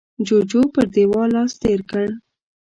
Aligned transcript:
جوجو 0.25 0.61
پر 0.73 0.85
دېوال 0.93 1.29
لاس 1.35 1.51
تېر 1.61 1.79
کړ. 1.91 2.07